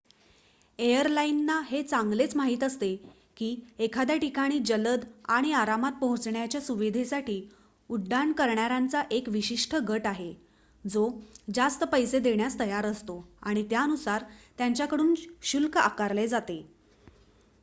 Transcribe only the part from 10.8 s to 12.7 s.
जो जास्त पैसे देण्यास